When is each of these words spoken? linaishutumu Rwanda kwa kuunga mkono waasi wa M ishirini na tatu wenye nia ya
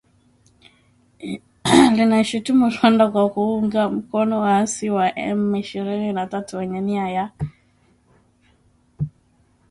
linaishutumu 1.95 2.69
Rwanda 2.69 3.11
kwa 3.11 3.29
kuunga 3.29 3.89
mkono 3.89 4.39
waasi 4.39 4.89
wa 4.89 5.19
M 5.19 5.55
ishirini 5.55 6.13
na 6.13 6.27
tatu 6.27 6.57
wenye 6.57 6.81
nia 6.81 7.09
ya 7.09 7.31